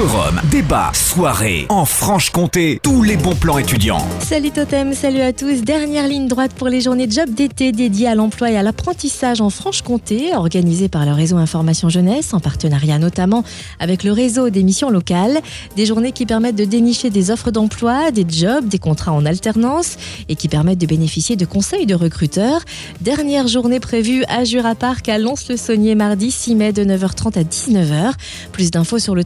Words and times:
Forum, 0.00 0.40
débat, 0.50 0.92
soirée, 0.94 1.66
en 1.68 1.84
Franche-Comté, 1.84 2.80
tous 2.82 3.02
les 3.02 3.18
bons 3.18 3.34
plans 3.34 3.58
étudiants. 3.58 4.02
Salut 4.20 4.50
Totem, 4.50 4.94
salut 4.94 5.20
à 5.20 5.34
tous. 5.34 5.60
Dernière 5.60 6.08
ligne 6.08 6.26
droite 6.26 6.52
pour 6.54 6.68
les 6.68 6.80
journées 6.80 7.06
job 7.10 7.28
d'été 7.28 7.70
dédiées 7.70 8.08
à 8.08 8.14
l'emploi 8.14 8.50
et 8.50 8.56
à 8.56 8.62
l'apprentissage 8.62 9.42
en 9.42 9.50
Franche-Comté, 9.50 10.34
organisées 10.34 10.88
par 10.88 11.04
le 11.04 11.12
réseau 11.12 11.36
Information 11.36 11.90
Jeunesse, 11.90 12.32
en 12.32 12.40
partenariat 12.40 12.98
notamment 12.98 13.44
avec 13.78 14.02
le 14.02 14.12
réseau 14.12 14.48
des 14.48 14.62
missions 14.62 14.88
locales. 14.88 15.38
Des 15.76 15.84
journées 15.84 16.12
qui 16.12 16.24
permettent 16.24 16.56
de 16.56 16.64
dénicher 16.64 17.10
des 17.10 17.30
offres 17.30 17.50
d'emploi, 17.50 18.10
des 18.10 18.24
jobs, 18.26 18.68
des 18.68 18.78
contrats 18.78 19.12
en 19.12 19.26
alternance 19.26 19.98
et 20.30 20.34
qui 20.34 20.48
permettent 20.48 20.80
de 20.80 20.86
bénéficier 20.86 21.36
de 21.36 21.44
conseils 21.44 21.84
de 21.84 21.94
recruteurs. 21.94 22.62
Dernière 23.02 23.48
journée 23.48 23.80
prévue 23.80 24.24
à 24.28 24.44
Jura 24.44 24.74
Park 24.74 25.10
à 25.10 25.18
Lons-le-Saunier 25.18 25.94
mardi 25.94 26.30
6 26.30 26.54
mai 26.54 26.72
de 26.72 26.84
9h30 26.84 27.38
à 27.38 27.42
19h. 27.42 28.14
Plus 28.52 28.70
d'infos 28.70 28.98
sur 28.98 29.14
le 29.14 29.24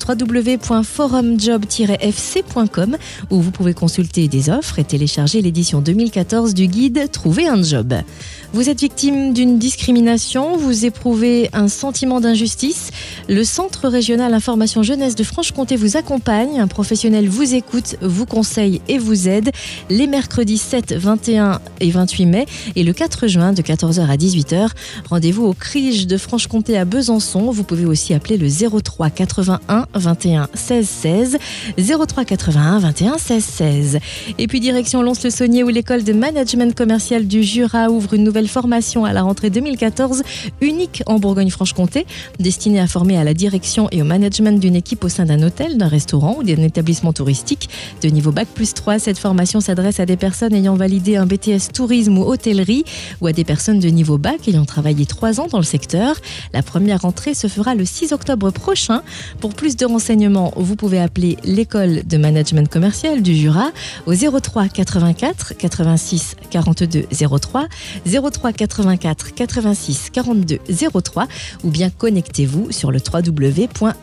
www.forumjob-fc.com 0.69 2.97
où 3.31 3.41
vous 3.41 3.51
pouvez 3.51 3.73
consulter 3.75 4.29
des 4.29 4.49
offres 4.51 4.79
et 4.79 4.85
télécharger 4.85 5.43
l'édition 5.43 5.81
2014 5.81 6.55
du 6.55 6.69
guide 6.69 7.11
Trouver 7.11 7.49
un 7.49 7.61
job. 7.63 7.95
Vous 8.53 8.69
êtes 8.71 8.81
victime 8.81 9.33
d'une 9.33 9.59
discrimination, 9.59 10.57
vous 10.57 10.85
éprouvez 10.85 11.51
un 11.53 11.67
sentiment 11.69 12.21
d'injustice. 12.21 12.91
Le 13.29 13.43
Centre 13.43 13.89
régional 13.89 14.33
information 14.33 14.85
jeunesse 14.85 15.17
de 15.17 15.25
Franche-Comté 15.25 15.75
vous 15.77 15.97
accompagne. 15.97 16.61
Un 16.61 16.69
professionnel 16.69 17.29
vous 17.29 17.55
écoute, 17.55 17.97
vous 18.01 18.27
conseille 18.27 18.81
et 18.89 18.99
vous 18.99 19.29
aide 19.29 19.51
les 19.91 20.07
mercredis 20.07 20.59
7, 20.59 20.93
21 20.93 21.61
et 21.81 21.91
28 21.91 22.27
mai 22.27 22.47
et 22.77 22.85
le 22.85 22.93
4 22.93 23.27
juin 23.27 23.53
de 23.53 23.63
14h 23.63 24.07
à 24.07 24.17
18h. 24.17 24.69
Rendez-vous 25.11 25.43
au 25.45 25.53
CRIGE 25.53 26.07
de 26.07 26.17
Franche-Comté 26.17 26.79
à 26.79 26.85
Besançon. 26.85 27.51
Vous 27.51 27.65
pouvez 27.65 27.87
aussi 27.87 28.15
appeler 28.15 28.37
le 28.37 28.49
03 28.49 29.11
81 29.11 29.89
21 29.95 30.44
16 30.55 30.89
16. 30.89 31.39
03 31.79 32.25
81 32.25 32.79
21 32.79 33.19
16 33.19 33.45
16. 33.45 33.99
Et 34.39 34.47
puis 34.47 34.61
direction 34.61 35.03
Lons-le-Saunier 35.03 35.65
où 35.65 35.69
l'école 35.69 36.05
de 36.05 36.13
management 36.13 36.75
commercial 36.75 37.27
du 37.27 37.43
Jura 37.43 37.91
ouvre 37.91 38.15
une 38.15 38.25
nouvelle 38.25 38.49
formation 38.49 39.05
à 39.05 39.13
la 39.13 39.23
rentrée 39.23 39.51
2014, 39.51 40.23
unique 40.61 41.03
en 41.07 41.19
Bourgogne-Franche-Comté, 41.19 42.07
destinée 42.39 42.81
à 42.81 42.87
former 42.87 43.17
à 43.17 43.25
la 43.25 43.35
direction 43.35 43.89
et 43.93 44.03
au 44.03 44.05
management 44.05 44.59
d'une 44.61 44.77
équipe 44.77 45.05
au 45.05 45.09
sein 45.09 45.25
d'un 45.25 45.43
hôtel, 45.43 45.79
d'un 45.79 45.89
restaurant 45.89 46.37
ou 46.39 46.43
d'un 46.43 46.63
établissement 46.63 47.13
touristique. 47.13 47.69
De 48.03 48.09
niveau 48.09 48.33
Bac 48.33 48.49
plus 48.49 48.75
3, 48.75 48.99
cette 48.99 49.19
formation 49.19 49.61
s'adresse 49.61 50.01
à 50.01 50.07
des 50.07 50.17
personnes 50.17 50.55
ayant 50.55 50.75
validé 50.75 51.17
un 51.17 51.27
BTS 51.27 51.73
tourisme 51.73 52.19
ou 52.19 52.23
hôtellerie 52.23 52.85
ou 53.21 53.27
à 53.27 53.33
des 53.33 53.45
personnes 53.45 53.79
de 53.79 53.89
niveau 53.89 54.19
Bac 54.19 54.49
ayant 54.49 54.65
travaillé 54.65 55.07
trois 55.07 55.41
ans 55.41 55.47
dans 55.47 55.59
le 55.59 55.65
secteur. 55.65 56.17
La 56.53 56.63
première 56.63 57.03
rentrée 57.03 57.35
se 57.35 57.47
fera 57.47 57.75
le 57.75 57.85
6 57.85 58.13
octobre 58.13 58.51
prochain. 58.51 59.03
Pour 59.41 59.55
plus 59.55 59.77
de 59.77 59.87
vous 60.57 60.77
pouvez 60.77 61.01
appeler 61.01 61.37
l'école 61.45 62.03
de 62.05 62.17
management 62.17 62.69
commercial 62.69 63.23
du 63.23 63.35
Jura 63.35 63.71
au 64.07 64.15
03 64.15 64.69
84 64.69 65.55
86 65.57 66.37
42 66.51 67.07
03 67.39 67.67
03 68.07 68.53
84 68.53 69.35
86 69.35 70.11
42 70.13 70.59
03 71.03 71.27
ou 71.63 71.71
bien 71.71 71.91
connectez-vous 71.91 72.73
sur 72.73 72.91
le 72.91 72.99
www.emc-jura.fr. 72.99 73.95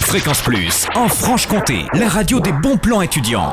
Fréquence 0.00 0.40
Plus, 0.40 0.86
en 0.94 1.08
Franche-Comté, 1.08 1.84
la 1.92 2.08
radio 2.08 2.40
des 2.40 2.52
bons 2.52 2.78
plans 2.78 3.02
étudiants. 3.02 3.52